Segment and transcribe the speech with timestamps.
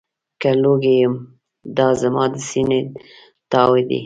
[0.41, 1.13] که لوګی یم،
[1.77, 2.81] دا زما د سینې
[3.51, 3.99] تاو دی.